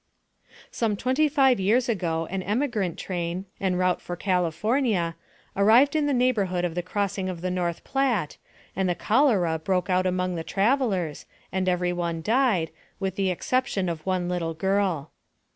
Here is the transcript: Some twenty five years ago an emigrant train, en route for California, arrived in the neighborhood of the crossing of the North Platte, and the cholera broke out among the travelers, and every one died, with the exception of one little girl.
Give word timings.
Some 0.71 0.97
twenty 0.97 1.29
five 1.29 1.59
years 1.59 1.87
ago 1.87 2.27
an 2.31 2.41
emigrant 2.41 2.97
train, 2.97 3.45
en 3.59 3.75
route 3.75 4.01
for 4.01 4.15
California, 4.15 5.15
arrived 5.55 5.95
in 5.95 6.07
the 6.07 6.11
neighborhood 6.11 6.65
of 6.65 6.73
the 6.73 6.81
crossing 6.81 7.29
of 7.29 7.41
the 7.41 7.51
North 7.51 7.83
Platte, 7.83 8.37
and 8.75 8.89
the 8.89 8.95
cholera 8.95 9.59
broke 9.59 9.91
out 9.91 10.07
among 10.07 10.33
the 10.33 10.43
travelers, 10.43 11.27
and 11.51 11.69
every 11.69 11.93
one 11.93 12.23
died, 12.23 12.71
with 12.99 13.15
the 13.15 13.29
exception 13.29 13.87
of 13.89 14.03
one 14.03 14.27
little 14.27 14.55
girl. 14.55 15.11